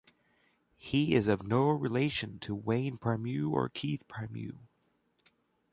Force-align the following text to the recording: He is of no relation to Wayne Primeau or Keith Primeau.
He 0.77 1.13
is 1.13 1.27
of 1.27 1.45
no 1.45 1.69
relation 1.69 2.39
to 2.39 2.55
Wayne 2.55 2.97
Primeau 2.97 3.51
or 3.51 3.69
Keith 3.69 4.07
Primeau. 4.07 4.57